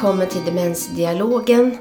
[0.00, 1.78] välkommen till Demensdialogen.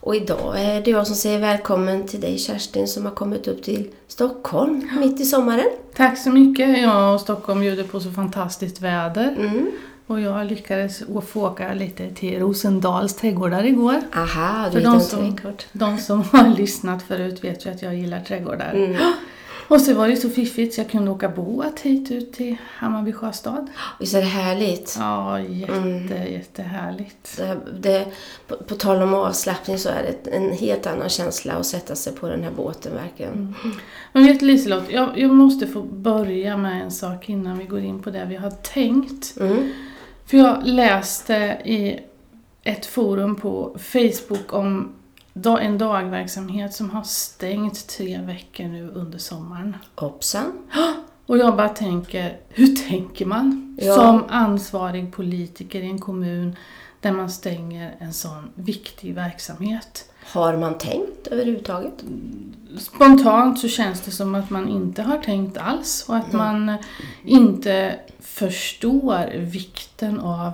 [0.00, 3.62] Och idag är det jag som säger välkommen till dig Kerstin som har kommit upp
[3.62, 5.70] till Stockholm mitt i sommaren.
[5.94, 6.78] Tack så mycket.
[6.78, 9.36] Jag och Stockholm bjuder på så fantastiskt väder.
[9.38, 9.70] Mm.
[10.06, 14.00] Och jag lyckades få åka lite till Rosendals trädgårdar igår.
[14.14, 15.36] Aha, du För de som,
[15.72, 18.72] de som har lyssnat förut vet ju att jag gillar trädgårdar.
[18.74, 18.96] Mm.
[19.70, 23.12] Och så var det så fiffigt så jag kunde åka båt hit ut till Hammarby
[23.12, 23.70] sjöstad.
[24.00, 24.96] Visst är det härligt?
[24.98, 26.32] Ja, jätte, Mm.
[26.32, 27.36] jättehärligt.
[27.36, 28.06] Det, det,
[28.48, 32.12] på, på tal om avslappning så är det en helt annan känsla att sätta sig
[32.14, 33.54] på den här båten verkligen.
[34.12, 38.02] Men vet Liselott, jag, jag måste få börja med en sak innan vi går in
[38.02, 39.40] på det vi har tänkt.
[39.40, 39.72] Mm.
[40.26, 41.98] För jag läste i
[42.62, 44.92] ett forum på Facebook om
[45.34, 49.76] en dagverksamhet som har stängt tre veckor nu under sommaren.
[49.94, 50.52] Hoppsan.
[51.26, 53.94] Och jag bara tänker, hur tänker man Ja.
[53.94, 56.56] som ansvarig politiker i en kommun
[57.00, 60.10] där man stänger en sån viktig verksamhet?
[60.32, 62.04] Har man tänkt överhuvudtaget?
[62.78, 66.76] Spontant så känns det som att man inte har tänkt alls och att man
[67.24, 70.52] inte förstår vikten av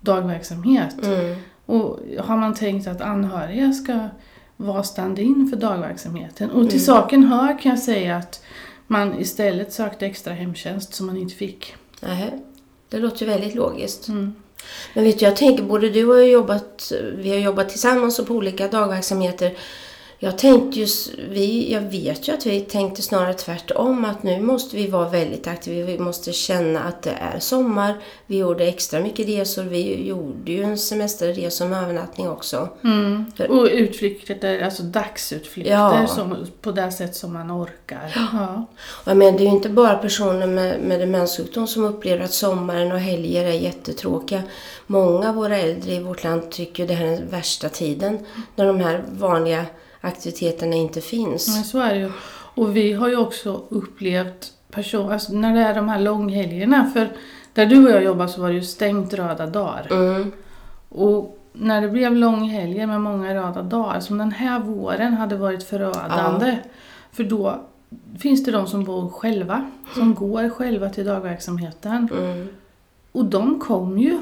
[0.00, 1.04] dagverksamhet.
[1.04, 1.36] Mm.
[1.66, 4.08] Och har man tänkt att anhöriga ska
[4.56, 6.50] vara stand-in för dagverksamheten?
[6.50, 6.86] Och till Mm.
[6.86, 8.42] saken hör kan jag säga att
[8.86, 11.74] man istället sökte extra hemtjänst som man inte fick.
[12.00, 12.30] Nähä.
[12.88, 14.08] Det låter ju väldigt logiskt.
[14.08, 14.34] Mm.
[14.94, 18.18] Men vet du, jag tänker, både du och jag har jobbat, vi har jobbat tillsammans
[18.18, 19.52] och på olika dagverksamheter.
[20.24, 24.76] Jag tänkte just, vi, jag vet ju att vi tänkte snarare tvärtom, att nu måste
[24.76, 27.94] vi vara väldigt aktiva, vi måste känna att det är sommar.
[28.26, 32.68] Vi gjorde extra mycket resor, vi gjorde ju en semesterresa med övernattning också.
[32.84, 33.32] Mm.
[33.48, 36.06] Och utflykter, alltså dagsutflykter Ja.
[36.06, 38.12] som, på det sätt som man orkar.
[38.32, 38.66] Ja.
[38.84, 42.32] Och jag menar, det är ju inte bara personer med, med demenssjukdom som upplever att
[42.32, 44.42] sommaren och helger är jättetråkiga.
[44.86, 48.18] Många av våra äldre i vårt land tycker det här är den värsta tiden,
[48.54, 49.66] när de här vanliga
[50.02, 51.56] aktiviteterna inte finns.
[51.56, 52.12] Men så är det ju.
[52.54, 57.08] Och vi har ju också upplevt person, alltså när det är de här långhelgerna, för
[57.54, 59.86] där du och jag jobbar så var det ju stängt röda dagar.
[59.90, 60.32] Mm.
[60.88, 65.64] Och när det blev långhelger med många röda dagar, som den här våren hade varit
[65.64, 66.58] förödande.
[67.12, 67.60] För då
[68.18, 72.08] finns det de som bor själva, som går själva till dagverksamheten.
[72.18, 72.48] Mm.
[73.12, 74.18] Och de kom ju.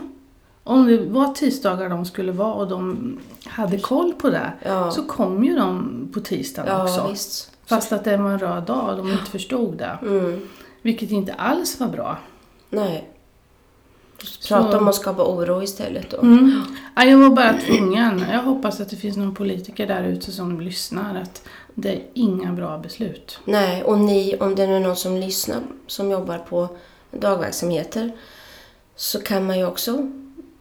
[0.64, 5.02] Om det var tisdagar de skulle vara och de hade koll på det, Ja, så
[5.02, 7.08] kom ju de på tisdagen ja också.
[7.10, 7.50] visst.
[7.66, 9.98] Fast att det var en röd dag och de inte förstod det.
[10.02, 10.48] Mm.
[10.82, 12.18] Vilket inte alls var bra.
[12.70, 13.08] Nej.
[14.48, 16.16] Prata Så- om att skapa oro istället då.
[16.20, 16.62] Mm.
[16.96, 18.24] Ja, jag var bara tvungen.
[18.32, 21.20] Jag hoppas att det finns någon politiker där ute som lyssnar.
[21.22, 21.42] Att
[21.74, 23.38] det är inga bra beslut.
[23.44, 26.68] Nej, och ni, om det är någon som lyssnar som jobbar på
[27.10, 28.12] dagverksamheter
[28.96, 30.10] så kan man ju också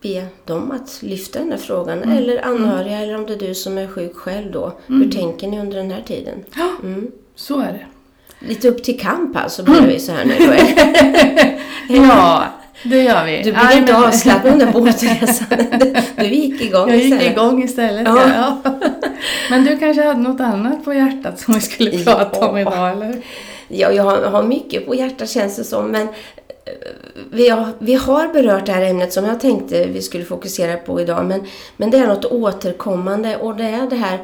[0.01, 2.03] be dem att lyfta den här frågan.
[2.03, 2.17] Mm.
[2.17, 4.73] Eller anhöriga, eller om det är du som är sjuk själv då.
[4.87, 6.43] Hur tänker ni under den här tiden?
[6.55, 7.11] Ja, Mm.
[7.35, 7.85] så är det.
[8.47, 10.53] Lite upp till kamp alltså blir vi så här nu då.
[11.95, 12.43] Ja,
[12.83, 13.37] det gör vi.
[13.37, 15.47] Du blev Nej, inte men- avslappnad under båtresan.
[16.17, 17.31] Du gick igång Jag gick istället.
[17.33, 18.07] igång istället.
[18.07, 18.21] Ja.
[18.63, 18.73] Ja.
[19.49, 22.61] Men du kanske hade något annat på hjärtat som vi skulle prata om Ja.
[22.61, 23.21] idag, eller?
[23.67, 25.85] Ja, jag har, har mycket på hjärtat känns det som.
[25.85, 26.07] Men
[27.31, 31.01] vi har, vi har berört det här ämnet som jag tänkte vi skulle fokusera på
[31.01, 31.25] idag.
[31.25, 31.41] Men,
[31.77, 34.19] men det är något återkommande och det är det här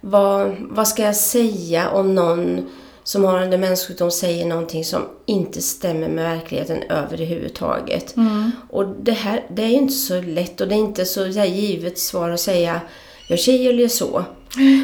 [0.00, 2.70] vad, vad ska jag säga om någon
[3.02, 8.16] som har en demenssjukdom säger någonting som inte stämmer med verkligheten överhuvudtaget.
[8.16, 8.50] Mm.
[8.70, 11.98] Och det här det är ju inte så lätt och det är inte så givet
[11.98, 12.80] svar att säga
[13.28, 14.24] gör si eller gör så.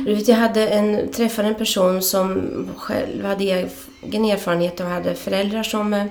[0.07, 2.43] Du vet, jag hade en, träffade en person som
[2.77, 6.05] själv hade egen erfarenhet och hade föräldrar som eh,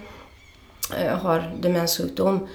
[1.21, 2.47] har demenssjukdom.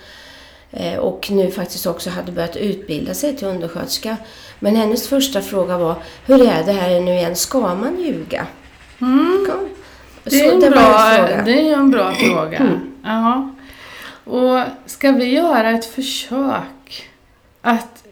[0.70, 4.16] Eh, och nu faktiskt också hade börjat utbilda sig till undersköterska.
[4.58, 5.94] Men hennes första fråga var,
[6.26, 8.46] hur är det här nu igen, ska man ljuga?
[9.00, 9.50] Mm.
[10.24, 12.80] Det är, en en bra, det är en bra fråga.
[13.04, 13.50] Ja.
[14.24, 17.10] Och ska vi göra ett försök
[17.62, 18.04] att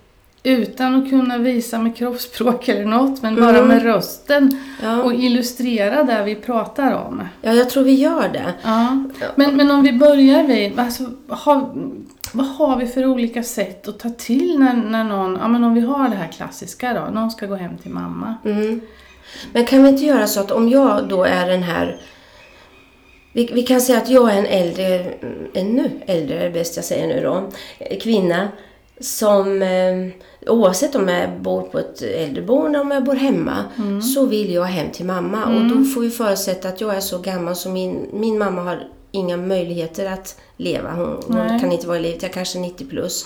[0.42, 3.68] utan att kunna visa med kroppsspråk eller något, men bara Mm.
[3.68, 5.02] med rösten Ja.
[5.02, 7.22] och illustrera det vi pratar om.
[7.42, 8.54] ja, jag tror vi gör det.
[8.62, 9.04] Ja.
[9.34, 11.70] Men, men om vi börjar vid, alltså, har,
[12.32, 15.74] vad har vi för olika sätt att ta till när, när någon, ja men om
[15.74, 18.34] vi har det här klassiska då, någon ska gå hem till mamma.
[18.44, 18.80] Mm.
[19.52, 21.96] Men kan vi inte göra så att om jag då är den här...
[23.32, 25.04] Vi, vi kan säga att jag är en äldre,
[25.54, 27.50] ännu äldre är det bäst jag säger nu då,
[28.00, 28.48] kvinna
[29.00, 30.06] som eh,
[30.46, 33.64] oavsett om jag bor på ett äldreboende eller om jag bor hemma
[34.14, 35.44] så vill jag hem till mamma.
[35.44, 38.88] Och då får vi förutsätta att jag är så gammal så min, min mamma har
[39.12, 40.92] inga möjligheter att leva.
[40.92, 43.24] Hon, hon kan inte vara i livet, jag är kanske 90 plus.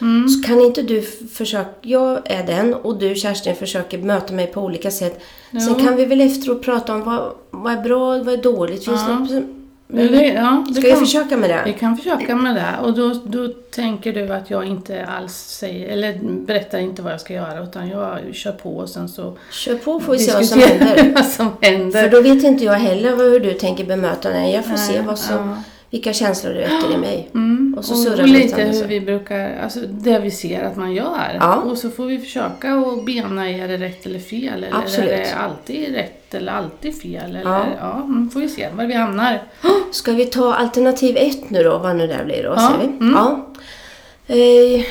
[0.00, 0.28] Mm.
[0.28, 4.60] Så kan inte du försöka, jag är den och du Kerstin försöker möta mig på
[4.60, 5.20] olika sätt.
[5.50, 5.74] Sen Jo.
[5.74, 8.84] kan vi väl efteråt prata om vad, vad är bra och vad är dåligt.
[8.84, 9.26] Finns Ja.
[9.30, 9.42] det,
[9.90, 11.62] Men det, ja, det ska vi kan- försöka med det?
[11.64, 15.88] Vi kan försöka med det och då, då tänker du att jag inte alls säger,
[15.88, 19.74] eller berättar inte vad jag ska göra utan jag kör på och sen så Kör
[19.74, 21.12] på får vi se vad som händer.
[21.14, 22.02] vad som händer.
[22.02, 24.50] För då vet inte jag heller hur du tänker bemöta den.
[24.50, 25.62] Jag får se Nej, vad som, ja.
[25.90, 27.28] Vilka känslor du väcker i mig.
[27.34, 27.74] Mm.
[27.78, 30.92] Och så och, surrar och lite hur vi brukar, alltså det vi ser att man
[30.92, 31.36] gör.
[31.40, 31.56] Ja.
[31.56, 34.64] Och så får vi försöka och bena, är det rätt eller fel?
[34.64, 35.10] Eller Absolut.
[35.10, 37.36] är det alltid rätt eller alltid fel?
[37.36, 37.66] Eller, Ja.
[37.80, 38.06] ja.
[38.32, 39.42] får vi se var vi hamnar.
[39.90, 42.54] Ska vi ta alternativ ett nu då, vad nu det blir då?
[42.56, 42.86] Ja, vi?
[42.86, 43.14] mm.
[43.14, 43.46] Ja.
[44.28, 44.84] Eh,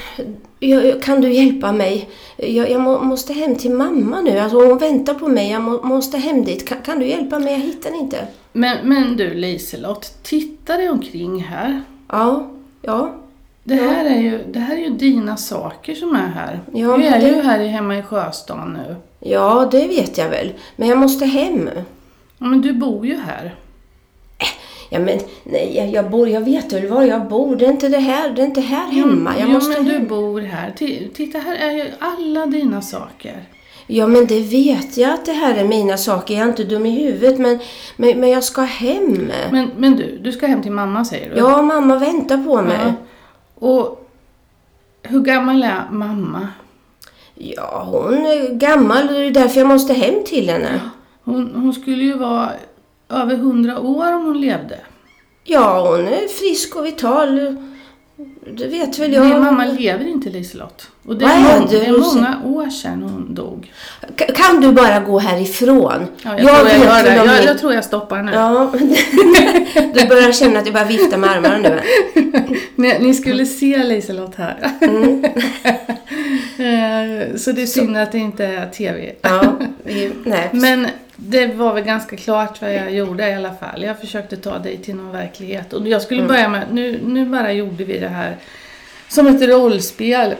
[1.01, 2.09] kan du hjälpa mig?
[2.37, 4.39] Jag, jag må, måste hem till mamma nu.
[4.39, 5.51] Alltså hon väntar på mig.
[5.51, 6.67] Jag må, måste hem dit.
[6.67, 7.53] Kan, kan du hjälpa mig?
[7.53, 8.17] Jag hittar inte.
[8.57, 11.81] Men, men du Liselott, titta dig omkring här.
[12.09, 12.47] Ja,
[12.81, 13.15] ja.
[13.63, 16.59] Det här, är ju, det här är ju dina saker som är här.
[16.73, 18.95] Ja, men är det- ju här i- hemma i Sjöstan nu.
[19.19, 20.53] Ja, det vet jag väl.
[20.75, 21.69] Men jag måste hem.
[22.37, 23.55] Ja, men du bor ju här.
[24.89, 26.29] Ja, men nej, jag, jag bor...
[26.29, 27.55] Jag vet väl var jag bor.
[27.55, 29.33] Det är inte det här, det är inte här hemma.
[29.39, 30.73] Jag ja, måste men du bor här.
[30.77, 33.43] Ti- Titta, här är ju alla dina saker.
[33.87, 36.33] Ja, men det vet jag att det här är mina saker.
[36.33, 37.59] Jag är inte dum i huvudet, men,
[37.95, 39.31] men, men jag ska hem.
[39.51, 41.37] Men, men du, du ska hem till mamma säger du?
[41.37, 42.77] Ja, mamma väntar på mig.
[42.83, 42.93] Ja.
[43.67, 44.09] Och
[45.03, 46.47] hur gammal är mamma?
[47.35, 50.79] Ja, hon är gammal och det är därför jag måste hem till henne.
[51.23, 52.49] Hon, hon skulle ju vara
[53.09, 54.79] över hundra år om hon levde.
[55.43, 57.57] Ja, hon är frisk och vital.
[58.57, 59.25] Det vet väl jag.
[59.25, 60.87] Min mamma lever inte Liselott.
[61.05, 63.71] Och det är, är mång- det är många år sedan hon dog.
[64.15, 66.07] Ka- Kan du bara gå härifrån?
[66.23, 67.15] Ja, jag, tror jag, gör det.
[67.15, 68.31] Jag, jag tror jag stoppar nu.
[68.31, 68.71] Ja,
[69.93, 71.79] du börjar känna att du bara viftar med armarna nu.
[72.75, 74.71] Ni, ni skulle se Liselott här.
[74.81, 75.23] Mm.
[76.59, 79.11] Eh, Så det är synd att det inte är TV.
[79.21, 80.49] Ja, vi, nej.
[80.53, 80.87] Men
[81.19, 83.83] det var väl ganska klart vad jag gjorde i alla fall.
[83.83, 85.73] Jag försökte ta dig till någon verklighet.
[85.73, 88.37] Och jag skulle börja med, nu, nu bara gjorde vi det här
[89.09, 90.35] som ett rollspel.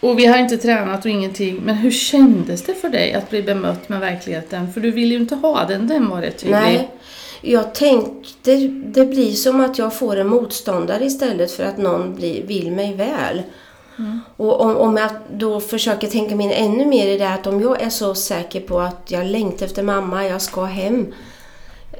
[0.00, 1.60] Och vi har inte tränat och ingenting.
[1.64, 4.72] Men hur kändes det för dig att bli bemött med verkligheten?
[4.72, 6.58] För du ville ju inte ha den, den var rätt tydlig.
[6.58, 6.90] Nej,
[7.40, 12.46] jag tänkte det blir som att jag får en motståndare istället för att någon blir,
[12.46, 13.42] vill mig väl.
[14.36, 17.60] Och om, om jag då försöker tänka mig in ännu mer i det att om
[17.60, 21.06] jag är så säker på att jag längtar efter mamma, jag ska hem.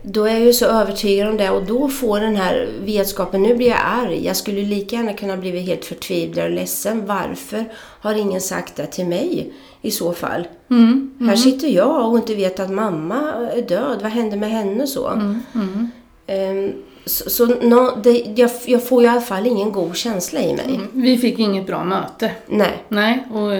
[0.02, 3.54] Då är jag ju så övertygad om det och då får den här vetskapen, nu
[3.56, 4.26] blir jag arg.
[4.26, 7.06] Jag skulle lika gärna kunna bli helt förtvivlad och ledsen.
[7.06, 9.52] Varför har ingen sagt det till mig
[9.82, 10.48] i så fall?
[10.70, 13.20] Mm, Här sitter jag och inte vet att mamma
[13.56, 13.98] är död.
[14.02, 15.06] Vad hände med henne så?
[15.08, 15.90] mm, mm.
[16.26, 16.72] Ehm,
[17.08, 20.80] så så nå- det, jag, jag får i alla fall ingen god känsla i mig.
[20.92, 22.30] Vi fick inget bra möte.
[22.46, 22.84] Nej.
[22.88, 23.50] Nej, och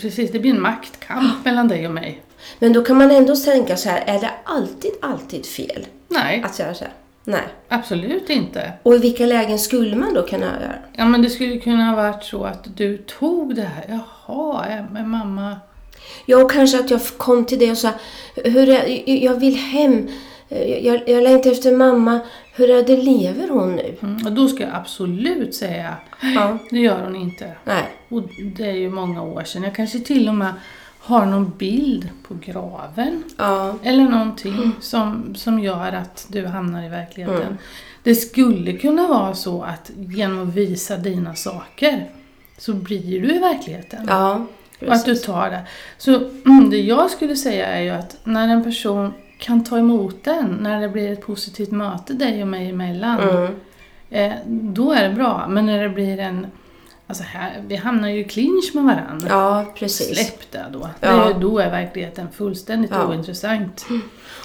[0.00, 2.22] precis, det blir en maktkamp mellan dig och mig.
[2.58, 6.58] Men då kan man ändå tänka så här, är det alltid, alltid fel Nej, att
[6.58, 6.92] göra så här?
[7.24, 7.42] Nej.
[7.68, 8.72] absolut inte.
[8.82, 10.74] Och i vilka lägen skulle man då kunna göra?
[10.92, 13.84] Ja, men det skulle kunna ha varit så att du tog det här.
[14.26, 15.56] Jaha, men mamma...
[16.26, 17.90] Ja, och kanske att jag kom till det och sa,
[18.34, 20.08] hur är, jag vill hem.
[20.82, 22.20] Jag, jag längtar efter mamma.
[22.56, 23.94] Hur är det, lever hon nu?
[24.02, 25.96] Mm, och då ska jag absolut säga,
[26.34, 26.58] Ja.
[26.70, 27.52] det gör hon inte.
[27.64, 27.84] Nej.
[28.08, 28.22] Och
[28.56, 29.62] det är ju många år sedan.
[29.62, 30.52] Jag kanske till och med
[30.98, 33.22] har någon bild på graven.
[33.36, 33.74] Ja.
[33.82, 37.58] Eller någonting som, som gör att du hamnar i verkligheten.
[38.02, 42.10] Det skulle kunna vara så att genom att visa dina saker
[42.58, 44.06] så blir du i verkligheten.
[44.08, 44.46] Ja.
[44.86, 45.60] Och att du tar det.
[45.98, 50.24] Så mm, det jag skulle säga är ju att när en person kan ta emot
[50.24, 53.54] den, när det blir ett positivt möte dig och mig emellan, Mm.
[54.10, 55.46] eh, då är det bra.
[55.48, 56.46] Men när det blir en...
[57.08, 59.28] Alltså här, vi hamnar ju i clinch med varandra.
[59.30, 60.18] Ja, precis.
[60.18, 60.88] Släpp det då.
[61.00, 61.10] Ja.
[61.10, 63.06] Det, är- då är verkligheten fullständigt Ja.
[63.08, 63.86] ointressant.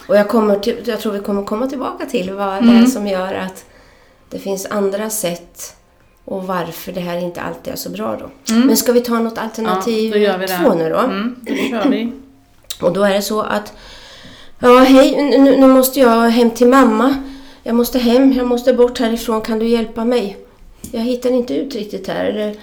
[0.08, 2.84] Och jag, kommer till, jag tror vi kommer komma tillbaka till vad det Mm.
[2.84, 3.66] är som gör att
[4.30, 5.76] det finns andra sätt
[6.26, 8.54] och varför det här inte alltid är så bra då.
[8.54, 8.68] Mm.
[8.68, 10.48] Men ska vi ta något alternativ Ja, det.
[10.48, 10.98] två nu då?
[10.98, 12.12] Mm, då kör vi.
[12.82, 13.74] Och då är det så att
[14.62, 17.16] Ja, hej, nu, nu måste jag hem till mamma.
[17.64, 19.42] Jag måste hem, jag måste bort härifrån.
[19.42, 20.38] Kan du hjälpa mig?
[20.92, 22.26] Jag hittar inte ut riktigt här.
[22.26, 22.56] Eller,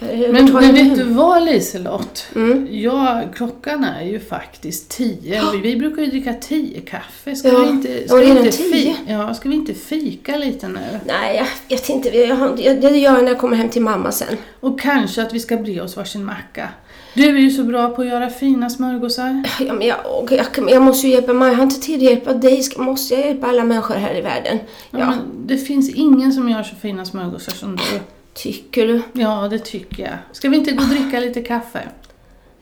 [0.00, 0.98] eller Men, har men jag vet hem?
[0.98, 2.26] du vad Liselott?
[2.34, 2.68] Mm.
[2.70, 5.42] Ja, klockan är ju faktiskt tio.
[5.52, 7.36] Vi, vi brukar ju dricka tio kaffe.
[7.36, 8.94] Ska Ja, vi inte, ja, ska vi inte, tio.
[9.08, 10.80] ja, ska vi inte fika lite nu?
[11.06, 11.36] Nej,
[11.68, 12.08] jag vet inte.
[12.08, 14.36] Jag, jag, det gör jag när jag kommer hem till mamma sen.
[14.60, 16.68] Och kanske att vi ska bre oss varsin macka.
[17.14, 19.42] Du är ju så bra på att göra fina smörgåsar.
[19.60, 19.98] Ja, men jag,
[20.30, 21.48] jag, jag måste ju hjälpa mig.
[21.48, 22.62] Jag har inte tid att hjälpa dig.
[22.62, 24.58] Ska, måste jag hjälpa alla människor här i världen?
[24.90, 24.98] Ja.
[24.98, 25.06] Ja.
[25.06, 28.00] Men det finns ingen som gör så fina smörgåsar som du.
[28.34, 29.02] Tycker du?
[29.12, 30.12] Ja, det tycker jag.
[30.32, 31.80] Ska vi inte gå och dricka lite kaffe?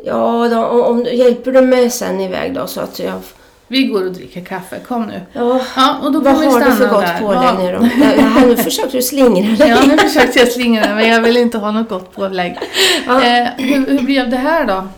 [0.04, 3.20] Ja, då, om, om, hjälper du mig sen iväg då så att jag...
[3.70, 5.20] Vi går och dricker kaffe, kom nu.
[5.32, 7.18] Ja, Ja, och då vad har du för gott där.
[7.20, 7.58] pålägg Ja.
[7.58, 7.88] nu då?
[8.18, 9.68] Ja, nu försökte du slingra dig.
[9.68, 12.58] Ja, nu försökte jag slingra men jag vill inte ha något gott pålägg.
[13.06, 13.24] Ja.
[13.24, 14.88] Eh, hur, hur blev det här då?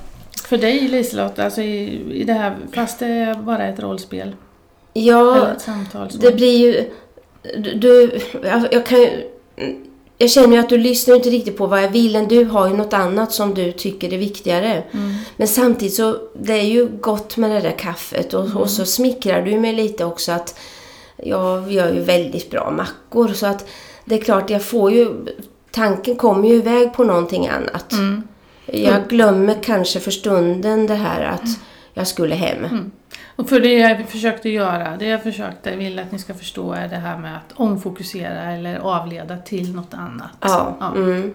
[0.48, 4.36] För dig Liselott, alltså i, i det här, fast det är bara ett rollspel?
[4.92, 6.10] Ja, eller ett samtal?
[6.10, 6.18] Så.
[6.18, 6.84] det blir ju...
[7.74, 9.10] Du, jag, jag kan ju...
[10.22, 12.16] Jag känner ju att du lyssnar inte riktigt på vad jag vill.
[12.16, 14.84] än Du har ju något annat som du tycker är viktigare.
[14.90, 15.14] Mm.
[15.36, 19.42] Men samtidigt så, det är ju gott med det där kaffet och, och så smickrar
[19.42, 20.58] du mig lite också att
[21.16, 23.68] jag gör ju väldigt bra mackor så att
[24.04, 25.10] det är klart jag får ju,
[25.70, 27.92] tanken kommer ju iväg på någonting annat.
[27.92, 28.22] Mm.
[28.66, 31.48] Jag glömmer kanske för stunden det här att
[31.94, 32.90] jag skulle hem.
[33.40, 36.88] Och för det jag försökte göra, det jag försökte, vill att ni ska förstå är
[36.88, 40.30] det här med att omfokusera eller avleda till något annat.
[40.40, 40.76] Ja.
[40.80, 40.94] Ja.
[40.94, 41.32] Mm.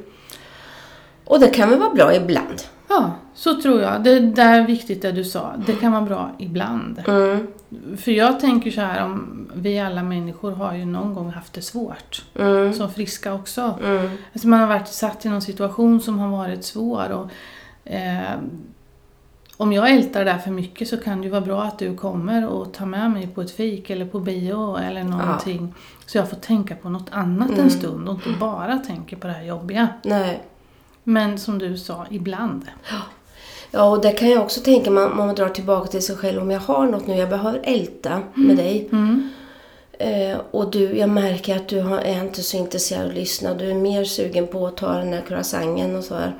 [1.26, 2.62] Och det kan väl vara bra ibland.
[2.88, 4.04] Ja, så tror jag.
[4.04, 5.54] Det där är viktigt det du sa.
[5.66, 7.04] Det kan vara bra ibland.
[7.08, 7.48] Mm.
[7.98, 11.62] För jag tänker så här, om vi alla människor har ju någon gång haft det
[11.62, 12.26] svårt.
[12.40, 12.74] Mm.
[12.74, 13.80] Som friska också.
[13.84, 14.10] Mm.
[14.34, 17.12] Alltså man har varit satt i någon situation som har varit svår.
[17.12, 17.30] Och,
[17.92, 18.40] eh,
[19.58, 22.48] om jag ältar där för mycket så kan det ju vara bra att du kommer
[22.48, 25.74] och tar med mig på ett fik eller på bio eller någonting.
[26.06, 27.60] Så jag får tänka på något annat Mm.
[27.62, 29.88] en stund och inte bara tänker på det här jobbiga.
[30.04, 30.42] Nej.
[31.04, 32.66] Men som du sa, ibland.
[33.72, 36.42] Ja, och det kan jag också tänka om man drar tillbaka till sig själv.
[36.42, 38.90] Om jag har något nu jag behöver älta med dig.
[38.92, 39.30] Mm.
[40.00, 43.54] Eh, och du, jag märker att du har, är inte så intresserad av att lyssna.
[43.54, 46.36] Du är mer sugen på att ta den här croissanten och så här.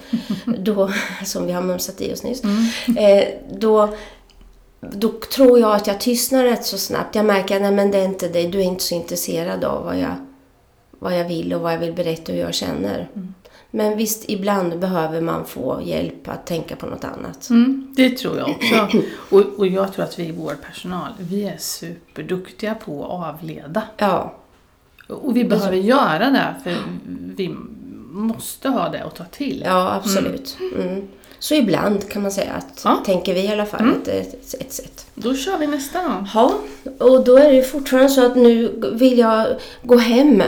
[0.58, 0.92] Då,
[1.26, 2.42] som vi har mumsat i oss nyss.
[2.98, 3.96] Eh, då,
[4.80, 7.16] då tror jag att jag tystnar rätt så snabbt.
[7.16, 8.48] Jag märker att men det är inte dig.
[8.48, 10.16] Du är inte så intresserad av vad jag,
[11.00, 13.08] vad jag vill och vad jag vill berätta och hur jag känner.
[13.76, 17.50] Men visst, ibland behöver man få hjälp att tänka på något annat.
[17.50, 18.98] Mm, det tror jag också.
[19.30, 23.82] Och, och jag tror att vi i vår personal, vi är superduktiga på att avleda.
[23.98, 24.34] Ja,
[25.08, 26.76] Och vi behöver göra det för
[27.36, 27.56] vi
[28.12, 29.64] måste ha det att ta till.
[29.66, 30.58] ja absolut.
[30.76, 31.08] Mm.
[31.40, 33.04] Så ibland kan man säga att, Ja.
[33.06, 35.06] tänker vi i alla fall, är ett, ett sätt.
[35.16, 36.28] Då kör vi nästa då.
[36.34, 36.54] Ja,
[37.00, 39.48] och då är det fortfarande så att nu vill jag
[39.84, 40.44] gå hem.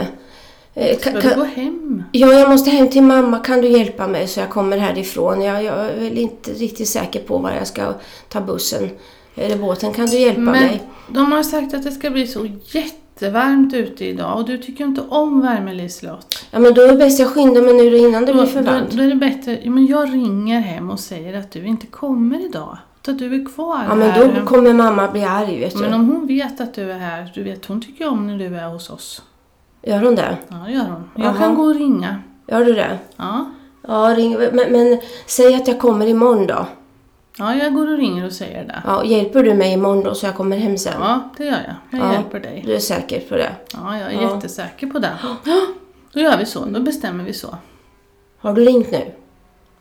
[0.78, 2.04] Eh, Ska Kan, du gå hem?
[2.12, 3.40] ja, jag måste hem till mamma.
[3.40, 5.42] Kan du hjälpa mig så jag kommer härifrån?
[5.42, 7.94] Jag, jag är väl inte riktigt säker på var jag ska
[8.30, 8.90] ta bussen
[9.36, 9.94] eller båten.
[9.94, 10.82] Kan du hjälpa Men mig?
[11.08, 15.02] de har sagt att det ska bli så jättevarmt ute idag och du tycker inte
[15.10, 16.46] om värme Liselott.
[16.52, 18.62] Ja, men då är det bäst jag skyndar mig nu innan det Då, blir för
[18.62, 18.92] då, varmt.
[18.92, 22.46] då är det bättre, ja, men jag ringer hem och säger att du inte kommer
[22.46, 22.78] idag.
[23.08, 24.40] Att du är kvar Ja, men här.
[24.40, 25.80] då kommer mamma bli arg, vet du.
[25.80, 28.56] Men om hon vet att du är här, du vet hon tycker om när du
[28.58, 29.22] är hos oss.
[29.88, 30.38] Gör hon det?
[30.48, 31.10] Ja, det gör hon.
[31.16, 31.38] Jag Jaha.
[31.38, 32.16] kan gå och ringa.
[32.48, 32.98] Gör du det?
[33.18, 33.46] Ja.
[33.88, 36.66] Ja, ring, men, men säg att jag kommer imorgon då.
[37.38, 38.82] ja, jag går och ringer och säger det.
[38.86, 40.94] Ja, hjälper du mig imorgon då så jag kommer hem sen?
[41.00, 42.00] Ja, det gör jag.
[42.02, 42.14] Jag Ja.
[42.14, 42.64] hjälper dig.
[42.66, 43.52] Du är säker på det?
[43.74, 44.36] Ja, jag är Ja.
[44.36, 45.12] jättesäker på det.
[46.14, 46.66] Då gör vi så.
[46.66, 47.56] Då bestämmer vi så.
[48.40, 49.12] Har du ringt nu?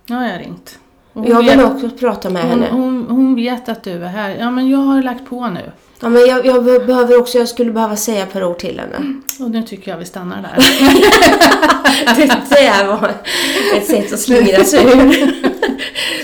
[0.06, 0.78] Ja, jag har ringt.
[1.12, 2.68] Och Jag vill vet, också prata med hon, henne.
[2.72, 4.30] hon, hon vet att du är här.
[4.40, 5.72] Ja, men jag har lagt på nu.
[6.00, 9.20] Ja, men jag, jag behöver också, jag skulle behöva säga ett par ord till henne.
[9.40, 10.56] Och nu tycker jag vi stannar där.
[12.16, 13.10] Det där var
[13.76, 15.32] ett sätt att slingra sig ur.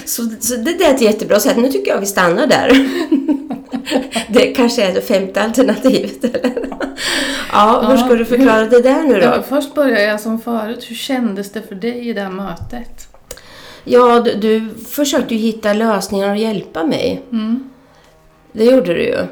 [0.05, 1.57] Så, så det där är ett jättebra sätt.
[1.57, 2.89] Nu tycker jag vi stannar där.
[4.29, 6.53] Det kanske är det femte alternativet, eller?
[7.53, 9.43] Ja, hur Ja, ska du förklara det där nu Ja, då?
[9.43, 10.87] först börjar jag som förut.
[10.89, 13.09] Hur kändes det för dig i det här mötet?
[13.85, 17.23] Ja, du, du försökte ju hitta lösningar och hjälpa mig.
[17.33, 17.71] Mm.
[18.53, 19.27] Det gjorde du ju.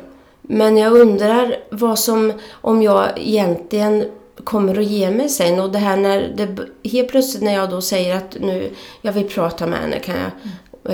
[0.52, 4.04] Men jag undrar vad som, om jag egentligen
[4.45, 5.61] kommer att ge mig sen.
[5.61, 6.57] Och det här när det,
[6.90, 8.71] helt plötsligt när jag då säger att nu,
[9.02, 10.30] jag vill prata med henne, kan jag,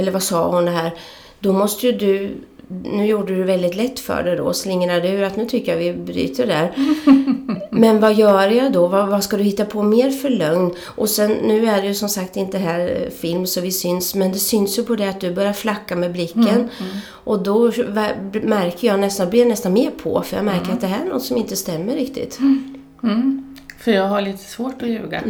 [0.01, 0.95] eller vad sa hon här?
[1.39, 2.37] Då måste ju du,
[2.69, 5.79] nu gjorde du det väldigt lätt för dig då, slingrade ur att nu tycker jag
[5.79, 6.73] vi bryter där.
[7.71, 8.87] Men vad gör jag då?
[8.87, 10.75] Vad, vad ska du hitta på mer för lögn?
[10.85, 14.15] Och sen, nu är det ju som sagt inte här eh, film så vi syns,
[14.15, 16.69] men det syns ju på det att du börjar flacka med blicken.
[17.09, 17.73] Och då
[18.43, 21.09] märker jag nästan, blir jag nästan mer på, för jag märker att det här är
[21.09, 22.39] något som inte stämmer riktigt.
[23.03, 23.57] Mm.
[23.79, 25.23] För jag har lite svårt att ljuga.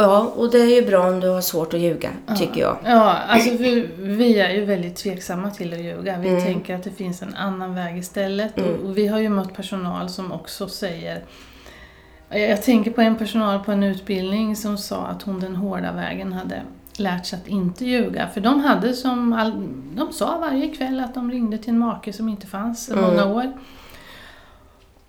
[0.00, 0.10] Mm.
[0.10, 2.76] Ja, och det är ju bra om du har svårt att ljuga, tycker jag.
[2.84, 6.18] Ja, alltså för vi är ju väldigt tveksamma till att ljuga.
[6.18, 6.44] Vi Mm.
[6.44, 8.58] tänker att det finns en annan väg istället.
[8.58, 11.22] Och, och vi har ju mött personal som också säger
[12.32, 16.32] jag tänker på en personal på en utbildning som sa att hon den hårda vägen
[16.32, 16.62] hade
[16.96, 18.28] lärt sig att inte ljuga.
[18.34, 22.12] För de hade som all, de sa varje kväll att de ringde till en make
[22.12, 23.52] som inte fanns i många år.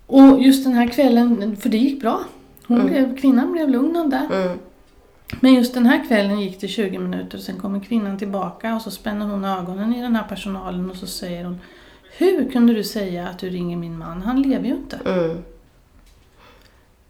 [0.06, 2.20] Och just den här kvällen, för det gick bra.
[2.66, 4.28] Hon blev, kvinnan blev lugn av det.
[4.32, 4.58] Mm.
[5.40, 8.82] Men just den här kvällen gick det 20 minuter och sen kommer kvinnan tillbaka och
[8.82, 11.60] så spänner hon ögonen i den här personalen och så säger hon
[12.18, 14.22] Hur kunde du säga att du ringer min man?
[14.22, 14.98] Han lever ju inte.
[15.04, 15.42] Mm.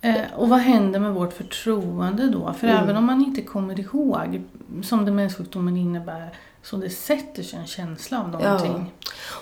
[0.01, 2.53] Eh, och vad händer med vårt förtroende då?
[2.53, 2.83] För Mm.
[2.83, 4.43] även om man inte kommer ihåg,
[4.83, 6.29] som demenssjukdomen innebär,
[6.65, 8.93] så det sätter sig en känsla av någonting.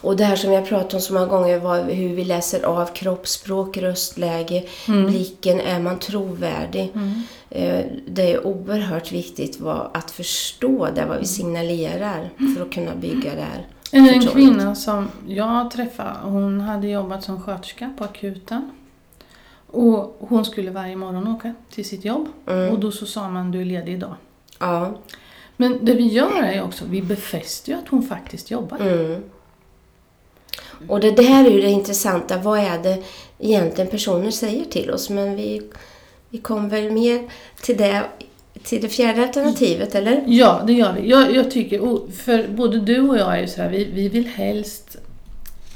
[0.02, 2.86] Och det här som jag pratat om så många gånger var hur vi läser av
[2.86, 5.06] kroppsspråk, röstläge, Mm.
[5.06, 5.60] blicken.
[5.60, 6.92] Är man trovärdig?
[7.50, 9.60] Eh, Det är oerhört viktigt
[9.92, 15.08] att förstå det, vad vi signalerar för att kunna bygga det här En kvinna som
[15.28, 18.70] jag träffade, hon hade jobbat som sköterska på akuten.
[19.66, 22.28] Och hon skulle varje morgon åka till sitt jobb.
[22.46, 22.72] Mm.
[22.72, 24.14] Och då så sa man, du är ledig idag.
[24.58, 24.90] Ja.
[25.60, 28.78] Men det vi gör är ju också, vi befäster ju att hon faktiskt jobbar.
[28.80, 29.22] Mm.
[30.88, 32.38] Och det där är ju det intressanta.
[32.38, 33.02] Vad är det
[33.38, 35.10] egentligen personer säger till oss?
[35.10, 35.62] Men vi,
[36.30, 37.30] vi kom väl mer
[37.62, 38.02] till det,
[38.62, 40.24] till det fjärde alternativet, eller?
[40.26, 41.08] Ja, det gör vi.
[41.08, 44.26] Jag, jag tycker, för både du och jag är ju så här, vi, vi vill
[44.26, 44.96] helst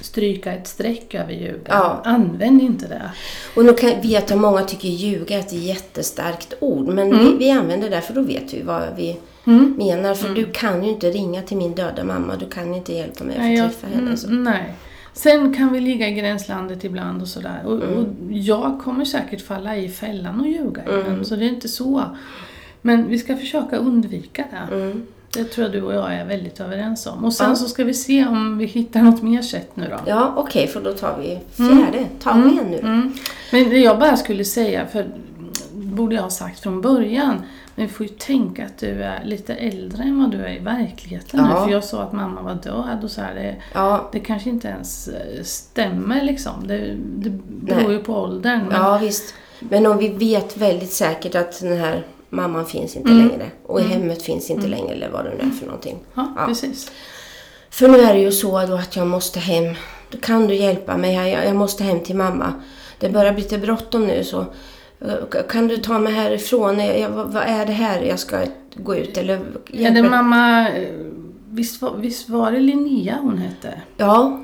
[0.01, 1.69] stryka ett streck över ljuga.
[1.69, 2.03] Ja.
[2.05, 3.11] Använd inte det.
[3.57, 6.87] Och nu kan, vet jag många tycker ljuga är ett jättestarkt ord.
[6.87, 7.25] Men Mm.
[7.25, 9.75] vi, vi använder det för då vet vi vad vi Mm.
[9.79, 10.15] menar.
[10.15, 12.37] För du kan ju inte ringa till min döda mamma.
[12.37, 14.03] Du kan inte hjälpa mig att Nej, få jag, träffa henne.
[14.03, 14.29] mm, Så.
[14.31, 14.75] nej.
[15.13, 17.63] Sen kan vi ligga i gränslandet ibland och sådär.
[17.65, 17.95] Och, Mm.
[17.95, 21.01] och jag kommer säkert falla i fällan och ljuga Mm.
[21.01, 22.03] igen, så det är inte så.
[22.83, 24.75] Men vi ska försöka undvika det.
[24.77, 25.03] Mm.
[25.35, 27.25] Det tror jag du och jag är väldigt överens om.
[27.25, 27.57] Och sen Ja.
[27.57, 29.97] så ska vi se om vi hittar något mer sätt nu då.
[30.07, 32.07] Ja, okej, för då tar vi fjärde.
[32.23, 32.79] Ta med nu.
[32.79, 33.13] Mm.
[33.53, 35.07] Men det jag bara skulle säga, för
[35.73, 37.43] borde jag ha sagt från början,
[37.75, 40.59] men vi får ju tänka att du är lite äldre än vad du är i
[40.59, 41.49] verkligheten nu.
[41.51, 41.65] Ja.
[41.65, 44.69] För jag sa att mamma var död och så här, det, Ja, det kanske inte
[44.69, 46.67] ens eh, stämmer liksom.
[46.67, 47.93] Det, det beror Nej.
[47.93, 48.61] ju på åldern.
[48.69, 49.35] Men, ja, visst.
[49.61, 53.29] Men om vi vet väldigt säkert att den här mamman finns inte Mm.
[53.29, 55.99] längre och i hemmet finns inte längre eller vad det nu är för någonting.
[56.15, 56.47] ja, Ja.
[56.47, 56.91] precis.
[57.71, 59.75] För nu är det ju så att jag måste hem.
[60.23, 61.15] Kan du hjälpa mig?
[61.15, 62.53] Jag, jag måste hem till mamma.
[62.99, 64.45] Det börjar bli lite bråttom nu så
[65.49, 66.79] kan du ta mig härifrån?
[66.79, 68.39] Jag, vad är det här jag ska
[68.77, 69.41] gå ut eller Är
[69.73, 70.03] hjälpa?
[70.03, 70.69] det mamma...
[70.69, 70.89] eh,
[71.51, 73.81] Visst var, visst var det Linnea hon hette?
[73.97, 74.41] Ja,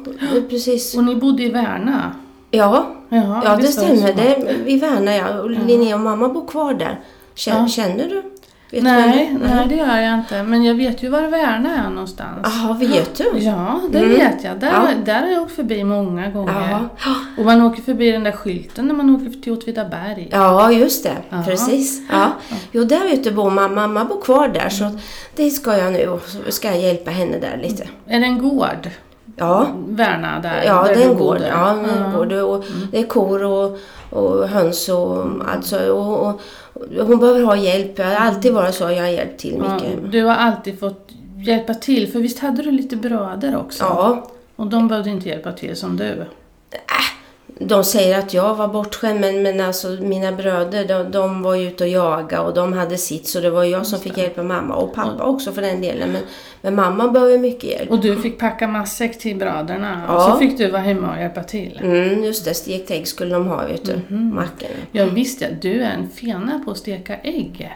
[0.51, 0.97] precis.
[0.97, 2.15] Och ni bodde i Värna?
[2.51, 4.13] Ja, Jaha, ja det stämmer.
[4.15, 5.41] Det i Värna ja.
[5.41, 7.01] Och Linnea och mamma bor kvar där.
[7.35, 7.69] Känner, Ja.
[7.69, 8.23] känner du?
[8.73, 10.43] Vet Nej, du nej, det gör jag inte.
[10.43, 12.39] Men jag vet ju var Värna är någonstans.
[12.43, 13.39] Jaha, vet du?
[13.39, 14.11] Ja, det Mm.
[14.11, 14.61] vet jag.
[14.61, 14.89] Där, Ja.
[15.05, 16.79] där har jag åkt förbi många gånger.
[17.05, 17.15] Ja.
[17.39, 20.29] Och man åker förbi den där skylten när man åker till Åtvidaberg.
[20.33, 21.17] Ja, just det.
[21.31, 21.43] Jaha.
[21.45, 22.01] Precis.
[22.11, 22.31] Ja.
[22.73, 23.69] Jo, där vet du bor mamma.
[23.81, 24.91] Mamma bor kvar där så
[25.37, 27.83] det ska jag nu så ska jag hjälpa henne där lite.
[28.07, 28.91] Är det en gård?
[29.37, 30.63] Ja, Värna där?
[30.67, 31.39] ja där det är en gård.
[31.51, 32.17] Ja, en Ja.
[32.19, 32.33] gård.
[32.33, 33.79] Och det är kor och,
[34.11, 35.93] och höns och alltså.
[35.93, 36.41] Och, och,
[36.99, 37.99] och hon behöver ha hjälp.
[37.99, 38.85] Jag har alltid varit så.
[38.85, 40.13] Jag har hjälpt till Ja, mycket.
[40.13, 41.09] du har alltid fått
[41.47, 43.85] hjälpa till, för visst hade du lite bröder också?
[43.85, 46.25] Ja, Och de behövde inte hjälpa till som du?
[47.63, 51.69] De säger att jag var bortskämd men, men alltså mina bröder de, de var ju
[51.69, 54.75] ute och jagade och de hade sitt så det var jag som fick hjälpa mamma
[54.75, 56.13] och pappa också för den delen.
[56.13, 56.23] Men,
[56.63, 57.91] men mamma behöver mycket hjälp.
[57.91, 60.31] Och du fick packa matsäck till bröderna och Ja.
[60.33, 61.81] så fick du vara hemma och hjälpa till?
[61.83, 64.01] Mm, just det, stekt ägg skulle de ha vet du.
[64.09, 64.35] Mhm.
[64.35, 64.71] Macken.
[64.93, 67.71] Ja visst ja, du är en fena på att steka ägg.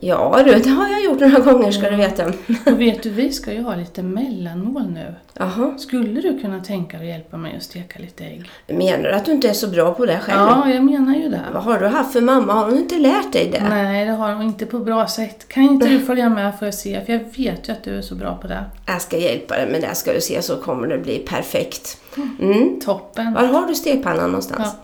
[0.00, 2.26] Ja du, det har jag gjort några gånger ska du veta.
[2.66, 5.14] Och vet du, vi ska ju ha lite mellanmål nu.
[5.34, 5.78] Jaha.
[5.78, 8.50] Skulle du kunna tänka dig att hjälpa mig att steka lite ägg?
[8.66, 10.38] Menar du att du inte är så bra på det själv?
[10.38, 11.42] Ja, jag menar ju det.
[11.52, 12.52] Vad har du haft för mamma?
[12.52, 13.68] Har hon inte lärt dig det?
[13.68, 15.48] Nej, det har hon inte på bra sätt.
[15.48, 17.00] Kan inte du följa med får jag se?
[17.04, 18.64] För jag vet ju att du är så bra på det.
[18.86, 21.98] Jag ska hjälpa dig med det ska du se så kommer det bli perfekt.
[22.40, 22.80] Mm.
[22.80, 23.34] Toppen.
[23.34, 24.74] Var har du stekpannan någonstans?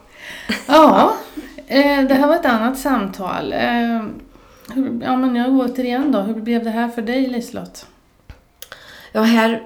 [0.67, 1.15] Ja,
[1.67, 3.55] eh, det här var ett annat samtal.
[4.75, 6.21] Hur, ja, men jag återigen då.
[6.21, 7.87] Hur blev det här för dig Liselott?
[9.13, 9.63] Ja, här,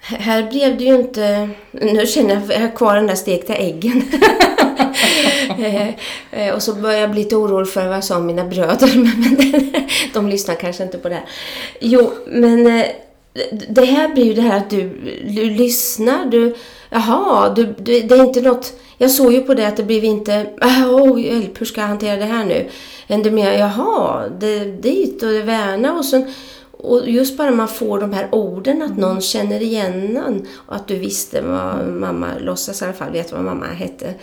[0.00, 1.50] här blev det ju inte...
[1.70, 4.02] Nu känner jag att jag har kvar den där stekta äggen.
[6.30, 8.90] Eh, och så börjar jag bli lite orolig för vad jag sa om mina bröder.
[8.96, 11.24] Men de, lyssnar kanske inte på det här.
[11.80, 12.86] Jo, men eh,
[13.68, 14.88] det här blir ju det här att du,
[15.26, 16.26] du lyssnar.
[16.26, 16.54] Du,
[16.90, 18.72] jaha, du, du, det är inte något...
[18.98, 20.46] Jag såg ju på det att det blev inte...
[20.62, 22.68] Åh, hjälp, hur ska jag hantera det här nu?
[23.06, 26.32] Än det mer, jaha, det är dit och det är Värna och sen...
[26.70, 30.88] Och just bara man får de här orden, att någon känner igen en och att
[30.88, 34.14] du visste vad mamma, låtsas i alla fall vet vad mamma hette.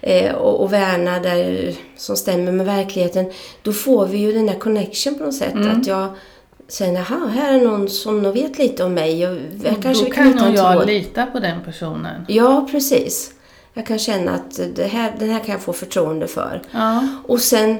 [0.00, 3.26] Eh, och, och värna där, som stämmer med verkligheten.
[3.62, 5.54] Då får vi ju den där connection på något sätt.
[5.54, 6.08] Att jag
[6.68, 9.28] säger, jaha, här är någon som nog vet lite om mig.
[9.28, 10.86] Och jag kanske Då kan nog jag tråd.
[10.86, 12.24] lita på den personen.
[12.28, 13.32] Ja, precis.
[13.74, 16.62] Jag kan känna att det här, den här kan jag få förtroende för.
[16.70, 17.08] Ja.
[17.26, 17.78] Och sen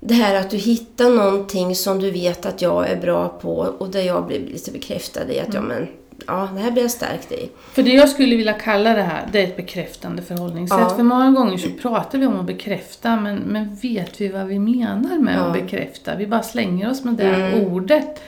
[0.00, 3.88] det här att du hittar någonting som du vet att jag är bra på och
[3.88, 5.88] där jag blir lite bekräftad i att ja, men,
[6.26, 7.50] ja, det här blir jag stärkt i.
[7.72, 10.78] För det jag skulle vilja kalla det här, det är ett bekräftande förhållningssätt.
[10.80, 10.88] Ja.
[10.96, 14.58] För många gånger så pratar vi om att bekräfta, men, men vet vi vad vi
[14.58, 15.40] menar med Ja.
[15.40, 16.16] att bekräfta?
[16.16, 17.66] Vi bara slänger oss med det Mm.
[17.72, 18.22] ordet.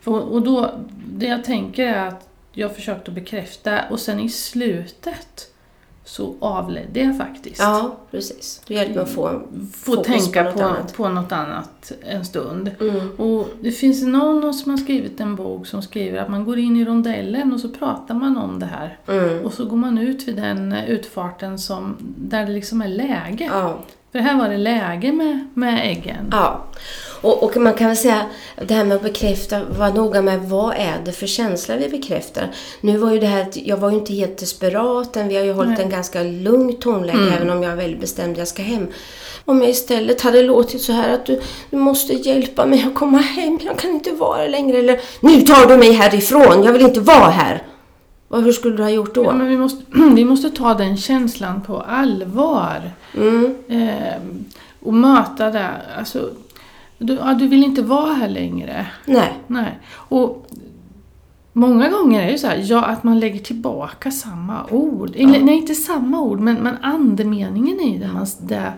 [0.00, 0.70] För, och då,
[1.06, 5.48] det jag tänker är att jag har försökt att bekräfta och sen i slutet
[6.12, 7.60] så avledde jag faktiskt.
[7.60, 8.62] Ja, precis.
[8.66, 10.96] Du hjälper mig att få Få tänka något på, annat.
[10.96, 12.70] på något annat en stund.
[12.80, 13.10] Mm.
[13.10, 16.76] Och det finns någon som har skrivit en bok som skriver att man går in
[16.76, 18.98] i rondellen och så pratar man om det här.
[19.08, 19.44] Mm.
[19.44, 23.50] Och så går man ut vid den utfarten som, där det liksom är läge.
[23.52, 23.78] Ja.
[24.12, 26.28] För här var det läge med, med äggen.
[26.30, 26.64] Ja,
[27.20, 28.26] och, och man kan väl säga
[28.66, 32.50] det här med att bekräfta, var noga med vad är det för känsla vi bekräftar.
[32.80, 35.52] Nu var ju det här, jag var ju inte helt desperat, än vi har ju
[35.52, 35.82] hållit Nej.
[35.82, 37.32] en ganska lugn tonläge Mm.
[37.32, 38.86] även om jag är väldigt bestämd, jag ska hem.
[39.44, 43.18] Om jag istället hade låtit så här att du, du måste hjälpa mig att komma
[43.18, 44.78] hem, jag kan inte vara längre.
[44.78, 47.62] Eller nu tar du mig härifrån, jag vill inte vara här.
[48.32, 49.24] Vad, hur skulle du ha gjort då?
[49.24, 52.90] Ja, men vi, måste, vi måste ta den känslan på allvar.
[53.16, 54.14] Mm, Eh,
[54.80, 55.68] och möta det.
[55.98, 56.30] Alltså,
[56.98, 58.86] du, ja, du vill inte vara här längre.
[59.06, 59.32] nej.
[59.46, 59.78] Nej.
[59.92, 60.46] Och
[61.52, 65.10] många gånger är det så här, ja, att man lägger tillbaka samma ord.
[65.16, 68.08] Eller, Nej, inte samma ord, men, men andemeningen i det.
[68.08, 68.72] Man, det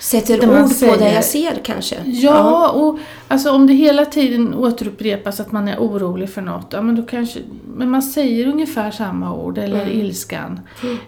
[0.00, 0.98] Sätter ord på säger.
[0.98, 1.96] det jag ser kanske.
[2.04, 6.82] Ja, och alltså, om det hela tiden återupprepas att man är orolig för något, ja,
[6.82, 7.40] men, då kanske,
[7.74, 10.00] men man säger ungefär samma ord, eller Mm.
[10.00, 10.60] ilskan.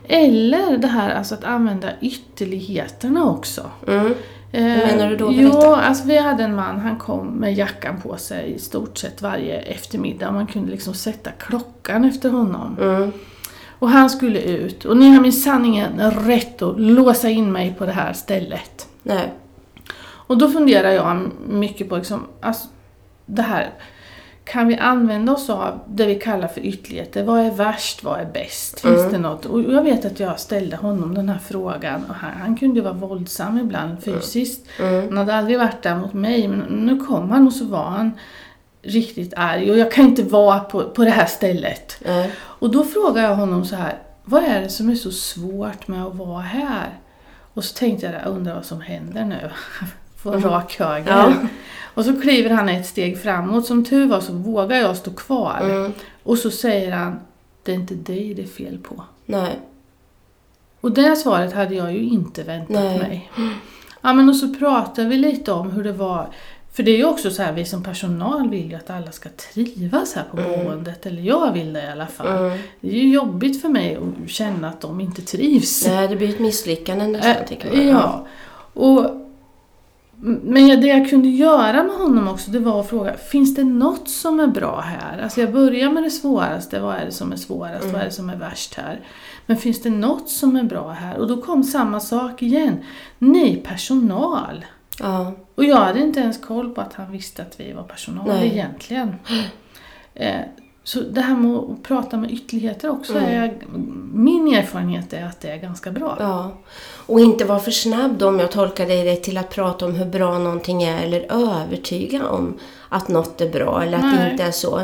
[0.08, 3.62] Eller det här alltså, att använda ytterligheterna också.
[3.88, 4.14] Mm.
[4.52, 5.32] Eh, menar du då?
[5.32, 5.76] Jo, Berätta.
[5.76, 9.58] alltså vi hade en man, han kom med jackan på sig i stort sett varje
[9.60, 10.30] eftermiddag.
[10.30, 12.76] Man kunde liksom sätta klockan efter honom.
[12.80, 13.12] Mm.
[13.80, 14.84] Och han skulle ut.
[14.84, 18.88] Och ni har min sanningen rätt att låsa in mig på det här stället.
[19.02, 19.32] Nej.
[20.02, 22.68] Och då funderar jag mycket på liksom, alltså,
[23.26, 23.70] det här.
[24.44, 27.24] Kan vi använda oss av det vi kallar för ytterligheter?
[27.24, 28.04] Vad är värst?
[28.04, 28.80] Vad är bäst?
[28.80, 29.12] Finns Mm.
[29.12, 29.46] det något?
[29.46, 32.04] Och jag vet att jag ställde honom den här frågan.
[32.08, 34.66] Och han, han kunde ju vara våldsam ibland fysiskt.
[34.80, 35.08] Mm.
[35.08, 36.48] Han hade aldrig varit där mot mig.
[36.48, 38.12] Men nu kom han och så var han
[38.82, 39.70] riktigt arg.
[39.70, 41.96] Och jag kan inte vara på, på det här stället.
[42.04, 42.32] Nej.
[42.36, 46.04] Och då frågar jag honom så här, vad är det som är så svårt med
[46.04, 46.98] att vara här?
[47.54, 49.50] Och så tänkte jag, undrar vad som händer nu.
[50.16, 51.12] Få en rak höger.
[51.12, 51.34] Ja.
[51.94, 53.66] Och så kliver han ett steg framåt.
[53.66, 55.58] Som tur var så vågar jag stå kvar.
[55.62, 55.92] Mm.
[56.22, 57.20] Och så säger han,
[57.62, 59.04] det är inte dig det är fel på.
[59.26, 59.58] Nej.
[60.80, 62.98] Och det svaret hade jag ju inte väntat Nej.
[62.98, 63.30] mig.
[64.00, 66.28] Ja men och så pratade vi lite om hur det var.
[66.72, 69.28] För det är ju också så här, vi som personal vill ju att alla ska
[69.28, 71.06] trivas här på boendet.
[71.06, 72.26] Eller jag vill det i alla fall.
[72.46, 72.58] Mm.
[72.80, 75.86] Det är ju jobbigt för mig att känna att de inte trivs.
[75.86, 77.86] Nej, det blir ett misslyckande nästan, Äh, tycker man.
[77.86, 78.26] ja.
[78.74, 79.06] Och,
[80.42, 84.08] men det jag kunde göra med honom också, det var att fråga, finns det något
[84.08, 85.22] som är bra här?
[85.22, 87.92] Alltså jag börjar med det svåraste, vad är det som är svårast, Mm.
[87.92, 89.00] vad är det som är värst här?
[89.46, 91.16] Men finns det något som är bra här?
[91.18, 92.76] Och då kom samma sak igen.
[93.18, 94.64] Ni personal.
[95.00, 95.32] Ja.
[95.54, 98.48] Och jag hade inte ens koll på att han visste att vi var personal Nej.
[98.48, 99.14] egentligen.
[100.14, 100.40] Eh,
[100.84, 103.24] så det här med att prata med ytterligheter också, Mm.
[103.42, 103.54] är,
[104.14, 106.16] min erfarenhet är att det är ganska bra.
[106.20, 106.52] ja.
[107.06, 109.94] Och inte vara för snabb då, om jag tolkar dig rätt, till att prata om
[109.94, 111.26] hur bra någonting är eller
[111.60, 112.58] övertyga om
[112.88, 114.30] att något är bra eller att det Nej.
[114.32, 114.80] inte är så.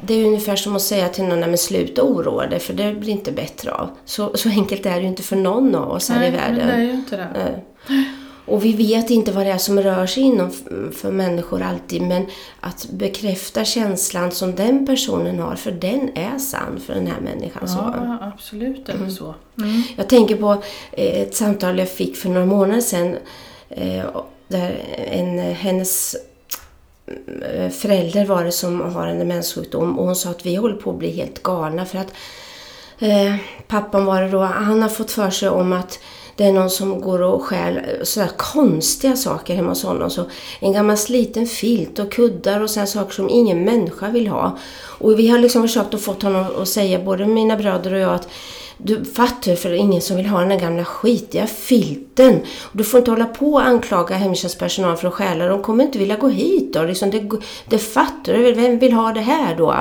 [0.00, 2.94] Det är ungefär som att säga till någon, "Nej, men sluta oroa dig för det
[2.94, 3.88] blir inte bättre av.
[4.04, 6.56] Så, så enkelt är det ju inte för någon av oss här i Nej, världen.
[6.56, 7.28] men det är ju inte det.
[7.34, 7.64] Nej.
[8.46, 10.50] Och vi vet inte vad det är som rör sig inom
[10.92, 12.26] för människor alltid, men
[12.60, 17.68] att bekräfta känslan som den personen har, för den är sann för den här människan.
[17.68, 17.78] Så.
[17.78, 19.34] Ja, absolut är det så.
[19.58, 19.82] Mm.
[19.96, 20.52] Jag tänker på
[20.92, 23.16] eh, ett samtal jag fick för några månader sedan,
[23.68, 24.04] eh,
[24.48, 26.16] där en, hennes
[27.42, 30.90] eh, förälder var det som har en demenssjukdom och hon sa att vi håller på
[30.90, 32.12] att bli helt galna för att
[32.98, 35.98] eh, pappan var det då, han har fått för sig om att
[36.36, 40.10] det är någon som går och stjäl eh, sådär konstiga saker hemma hos honom.
[40.10, 40.24] Så
[40.60, 44.58] en gammal sliten filt och kuddar och sådana saker som ingen människa vill ha.
[44.98, 48.14] Och vi har liksom försökt att få honom att säga, både mina bröder och jag,
[48.14, 48.28] att
[48.76, 52.40] du fattar för det är ingen som vill ha den där gamla skitiga filten.
[52.72, 55.46] Du får inte hålla på och anklaga hemtjänstpersonal för att stjäla.
[55.46, 56.82] De kommer inte vilja gå hit då.
[56.82, 57.30] Liksom det,
[57.68, 58.54] det fattar du väl.
[58.54, 59.74] Vem vill ha det här då?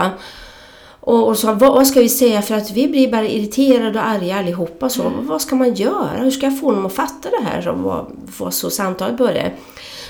[1.05, 2.41] Och, och så, vad, ska vi säga?
[2.41, 4.89] För att vi blir bara irriterade och arga allihopa.
[4.89, 6.09] Så, Vad ska man göra?
[6.17, 7.61] Hur ska jag få dem att fatta det här?
[7.61, 8.05] Så var,
[8.39, 9.51] var så samtalet började.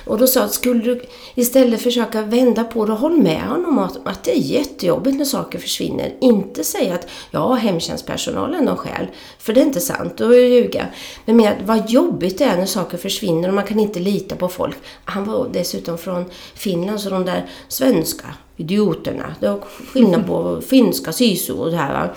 [0.06, 1.02] Och då sa jag, skulle du
[1.36, 5.26] istället försöka vända på det och håll med honom att, att det är jättejobbigt när
[5.26, 6.16] saker försvinner.
[6.22, 9.08] Inte säga att ja, hemtjänstpersonalen har skäl.
[9.40, 10.88] För det är inte sant, då är det ljuga.
[11.26, 14.48] Men mer vad jobbigt det är när saker försvinner och man kan inte lita på
[14.48, 14.78] folk.
[15.06, 18.26] Han var dessutom från Finland, så de där svenska
[18.58, 19.36] idioterna.
[19.40, 19.60] Det var
[19.94, 21.94] skillnad på finska sisu och det här.
[21.94, 22.16] Va?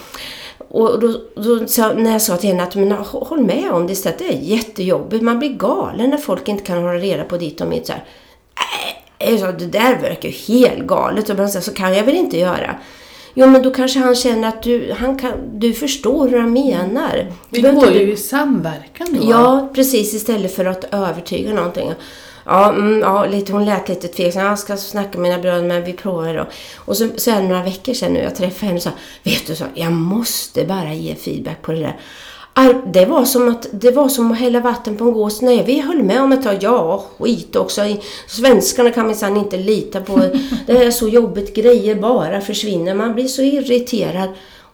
[0.68, 3.92] Och då, då sa, när jag sa till henne att men, håll med om det
[3.92, 5.22] istället, det är jättejobbigt.
[5.22, 7.86] Man blir galen när folk inte kan hålla reda på ditt och mitt.
[7.86, 8.04] Så här,
[9.18, 11.30] äh, så, det där verkar ju helt galet.
[11.30, 12.76] Och så, så kan jag väl inte göra.
[13.38, 17.32] Jo, men då kanske han känner att du, han kan, du förstår hur han menar.
[17.50, 19.30] Vi går ju i samverkan då.
[19.30, 20.14] Ja, precis.
[20.14, 21.92] Istället för att övertyga någonting.
[22.46, 24.44] Ja, mm, ja lite, hon lät lite tveksam.
[24.44, 26.46] Jag ska snacka med mina bröder, men vi provar då.
[26.76, 28.90] Och så, så är det några veckor sedan nu jag träffade henne och sa,
[29.22, 31.96] vet du, så, jag måste bara ge feedback på det där.
[32.92, 35.42] Det var, som att, det var som att hälla vatten på en gås.
[35.42, 36.58] Nej, vi höll med om ett tag.
[36.60, 37.82] Ja, skit också.
[38.28, 40.18] Svenskarna kan minsann inte lita på.
[40.66, 41.54] Det är så jobbigt.
[41.54, 42.94] Grejer bara försvinner.
[42.94, 44.28] Man blir så irriterad.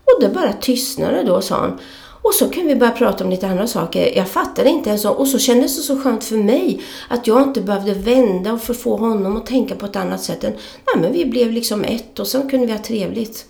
[0.04, 1.78] Och det bara tystnade då, sa hon.
[2.22, 4.16] Och så kan vi börja prata om lite andra saker.
[4.16, 5.04] Jag fattade inte ens.
[5.04, 8.96] Och så kändes det så skönt för mig att jag inte behövde vända och få
[8.96, 12.26] honom att tänka på ett annat sätt än, nej men vi blev liksom ett och
[12.26, 13.46] sen kunde vi ha trevligt.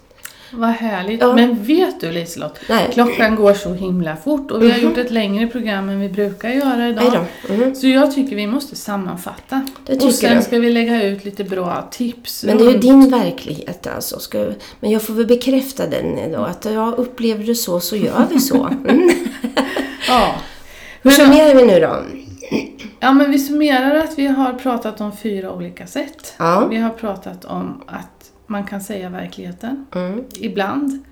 [0.52, 1.20] Vad härligt.
[1.20, 1.34] Ja.
[1.34, 2.88] Men vet du Liselott, Nej.
[2.92, 4.98] klockan går så himla fort och vi har mm -hmm.
[4.98, 7.04] gjort ett längre program än vi brukar göra idag.
[7.48, 7.74] Mm -hmm.
[7.74, 9.66] Så jag tycker vi måste sammanfatta.
[10.00, 10.42] och sen du.
[10.42, 12.44] ska vi lägga ut lite bra tips.
[12.44, 14.18] Men det är ju din verklighet alltså.
[14.18, 14.46] Ska,
[14.80, 16.48] men jag får väl bekräfta den idag.
[16.48, 18.68] Att jag upplever det så, så gör vi så.
[18.88, 19.10] Mm.
[20.08, 20.34] ja.
[21.02, 21.96] Hur summerar vi nu då?
[23.00, 26.34] Ja, men vi summerar att vi har pratat om fyra olika sätt.
[26.38, 26.66] Ja.
[26.70, 29.86] Vi har pratat om att man kan säga verkligheten.
[29.94, 30.24] Mm.
[30.34, 31.04] Ibland.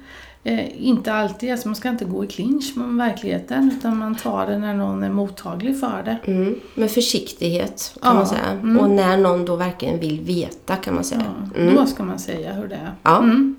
[0.44, 4.46] Eh, inte alltid, alltså man ska inte gå i clinch med verkligheten utan man tar
[4.46, 6.33] det när någon är mottaglig för det.
[6.33, 6.61] Mm.
[6.74, 8.14] Med försiktighet kan ja.
[8.14, 8.50] man säga.
[8.50, 8.81] Mm.
[8.81, 11.24] Och när någon då verkligen vill veta kan man säga.
[11.55, 11.74] Ja, mm.
[11.74, 12.92] Då ska man säga hur det är.
[13.03, 13.18] Ja.
[13.18, 13.57] Mm.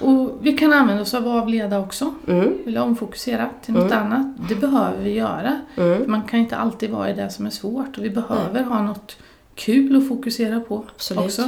[0.00, 2.14] Och vi kan använda oss av avleda också.
[2.28, 2.52] Mm.
[2.66, 4.04] Eller omfokusera till något mm.
[4.04, 4.26] annat.
[4.48, 5.60] Det behöver vi göra.
[5.76, 6.10] Mm.
[6.10, 7.98] Man kan inte alltid vara i det som är svårt.
[7.98, 9.16] Och vi behöver ha något
[9.54, 11.24] kul att fokusera på Absolut.
[11.24, 11.42] också.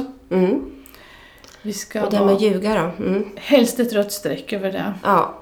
[1.65, 3.03] Vi ska och det med ljuga då?
[3.05, 3.25] Mm.
[3.35, 4.93] Helst ett rött streck över det.
[5.03, 5.39] Ja.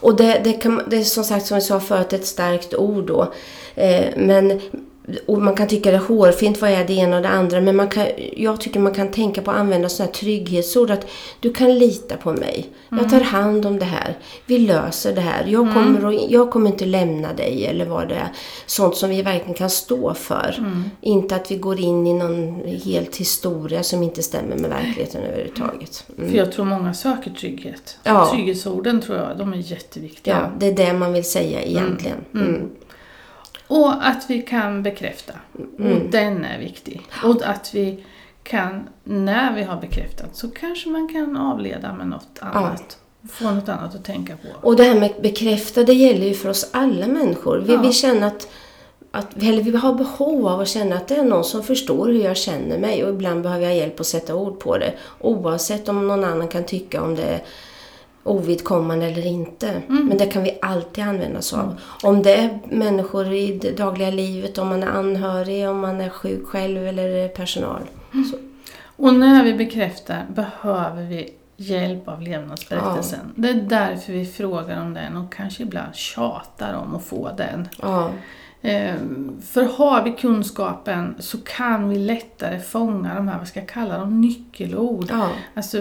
[0.00, 3.06] Och det, det, kan, det är som sagt som vi sa förut ett starkt ord
[3.06, 3.32] då.
[3.74, 4.60] Eh, men
[5.26, 7.60] och man kan tycka det är hårfint, vad är det ena och det andra.
[7.60, 10.90] Men man kan, jag tycker man kan tänka på att använda sådana här trygghetsord.
[10.90, 11.06] Att
[11.40, 12.66] du kan lita på mig.
[12.92, 13.04] Mm.
[13.04, 14.18] Jag tar hand om det här.
[14.46, 15.46] Vi löser det här.
[15.46, 15.74] Jag, mm.
[15.74, 17.66] kommer, att, jag kommer inte lämna dig.
[17.66, 18.32] Eller vad det är.
[18.66, 20.54] Sånt som vi verkligen kan stå för.
[20.58, 20.90] Mm.
[21.00, 26.04] Inte att vi går in i någon helt historia som inte stämmer med verkligheten överhuvudtaget.
[26.18, 26.30] Mm.
[26.30, 27.98] För jag tror många söker trygghet.
[28.02, 28.30] Ja.
[28.32, 30.34] Trygghetsorden tror jag, de är jätteviktiga.
[30.34, 32.24] Ja, det är det man vill säga egentligen.
[32.34, 32.70] Mm.
[33.68, 35.32] Och att vi kan bekräfta.
[35.78, 35.92] Mm.
[35.92, 37.02] Och den är viktig.
[37.24, 38.04] Och att vi
[38.42, 42.98] kan, när vi har bekräftat, så kanske man kan avleda med något annat.
[43.22, 43.28] Ja.
[43.28, 44.68] Få något annat att tänka på.
[44.68, 47.58] Och det här med bekräfta, det gäller ju för oss alla människor.
[47.58, 47.80] Vi, ja.
[47.80, 48.48] vi känner att,
[49.10, 52.24] att eller vi har behov av att känna att det är någon som förstår hur
[52.24, 53.04] jag känner mig.
[53.04, 54.94] Och ibland behöver jag hjälp att sätta ord på det.
[55.20, 57.40] Oavsett om någon annan kan tycka om det
[58.22, 59.68] ovidkommande eller inte.
[59.68, 60.06] Mm.
[60.06, 61.64] Men det kan vi alltid använda oss av.
[61.64, 61.76] Mm.
[62.02, 66.08] Om det är människor i det dagliga livet, om man är anhörig, om man är
[66.08, 67.80] sjuk själv eller personal.
[68.14, 68.32] Mm.
[68.96, 73.20] Och när vi bekräftar behöver vi hjälp av levnadsberättelsen.
[73.24, 73.42] Ja.
[73.42, 77.68] Det är därför vi frågar om den och kanske ibland tjatar om att få den.
[77.82, 78.10] Ja.
[78.62, 83.68] Ehm, för har vi kunskapen så kan vi lättare fånga de här, vad ska jag
[83.68, 85.06] kalla dem, nyckelord.
[85.10, 85.30] Ja.
[85.54, 85.78] Alltså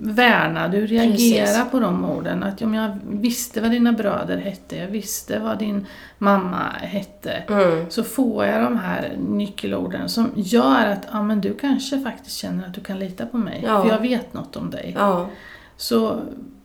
[0.00, 1.70] värna, du reagerar Precis.
[1.70, 2.42] på de orden.
[2.42, 5.86] Att om jag visste vad dina bröder hette, jag visste vad din
[6.18, 7.30] mamma hette.
[7.30, 7.90] Mm.
[7.90, 12.66] Så får jag de här nyckelorden som gör att ja, men du kanske faktiskt känner
[12.66, 13.62] att du kan lita på mig.
[13.66, 13.82] Ja.
[13.82, 14.94] För jag vet något om dig.
[14.98, 15.28] Ja.
[15.76, 16.20] Så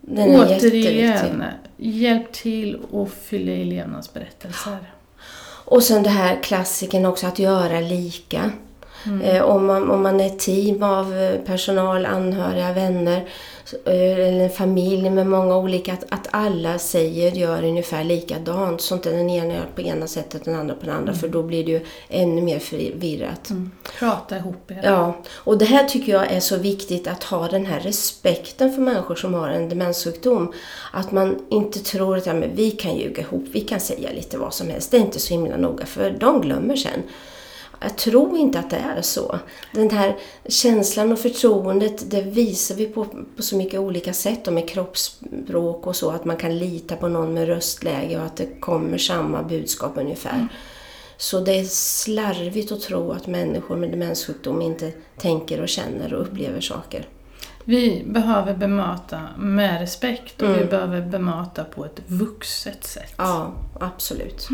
[0.08, 1.44] återigen,
[1.78, 4.78] hjälp till att fylla i levnadsberättelser.
[5.66, 8.52] Och sen det här klassiken också att göra lika.
[9.06, 9.22] Mm.
[9.22, 13.28] Eh, om, man, om man är ett team av eh, personal, anhöriga, vänner
[13.86, 18.82] Eh, eller en familj med många olika, att, att alla säger, gör ungefär likadant.
[18.82, 21.12] Så inte den ena gör på ena sättet och den andra på det andra.
[21.12, 21.20] Mm.
[21.20, 23.50] För då blir det ju ännu mer förvirrat.
[23.50, 23.72] Mm.
[24.00, 24.82] Prata ihop er.
[24.84, 28.82] Ja, och det här tycker jag är så viktigt att ha den här respekten för
[28.82, 30.54] människor som har en demenssjukdom.
[30.92, 34.38] Att man inte tror att ja, men vi kan ljuga ihop, vi kan säga lite
[34.38, 34.92] vad som helst.
[34.92, 37.04] Det är inte så himla noga för de glömmer sen.
[37.82, 39.40] Jag tror inte att det är så.
[39.72, 44.48] Den här känslan och förtroendet, det visar vi på, på så mycket olika sätt.
[44.48, 46.12] Och med kroppsspråk och så.
[46.12, 50.36] Att man kan lita på någon med röstläge och att det kommer samma budskap ungefär.
[50.36, 50.48] Mm.
[51.18, 56.22] Så det är slarvigt att tro att människor med demenssjukdom inte tänker och känner och
[56.22, 57.08] upplever saker.
[57.64, 60.60] Vi behöver bemöta med respekt och Mm.
[60.60, 63.14] vi behöver bemöta på ett vuxet sätt.
[63.18, 64.48] Ja, absolut.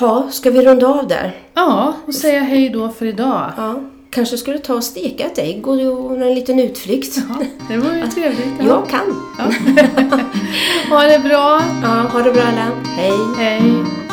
[0.00, 1.36] Ja, ska vi runda av där?
[1.54, 3.52] Ja, och säga hej då för idag.
[3.56, 3.74] Ja,
[4.10, 7.16] kanske skulle ta och steka ett ägg och göra en liten utflykt.
[7.28, 8.46] Ja, det var ju trevligt.
[8.58, 8.64] Ja.
[8.66, 9.16] Jag kan.
[10.90, 11.62] Ha det bra.
[11.82, 12.70] Ja, ha det bra alla.
[12.96, 13.12] Hej!
[13.38, 14.03] Hej.